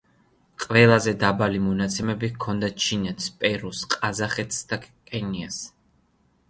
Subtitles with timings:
[0.61, 5.63] ყველაზე დაბალი მონაცემები ჰქონდა ჩინეთს, პერუს, ყაზახეთს და კენიას.